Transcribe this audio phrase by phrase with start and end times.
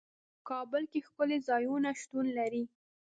[0.49, 2.63] کابل کې ښکلي ځايونه شتون لري.